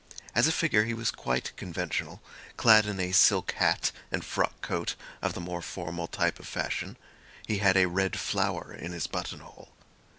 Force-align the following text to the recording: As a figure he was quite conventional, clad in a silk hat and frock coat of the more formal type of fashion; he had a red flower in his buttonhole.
As 0.33 0.47
a 0.47 0.51
figure 0.51 0.85
he 0.85 0.95
was 0.95 1.11
quite 1.11 1.55
conventional, 1.57 2.23
clad 2.57 2.87
in 2.87 2.99
a 2.99 3.11
silk 3.11 3.51
hat 3.59 3.91
and 4.11 4.25
frock 4.25 4.59
coat 4.61 4.95
of 5.21 5.33
the 5.35 5.39
more 5.39 5.61
formal 5.61 6.07
type 6.07 6.39
of 6.39 6.47
fashion; 6.47 6.97
he 7.45 7.59
had 7.59 7.77
a 7.77 7.85
red 7.87 8.17
flower 8.19 8.73
in 8.73 8.93
his 8.93 9.05
buttonhole. 9.05 9.69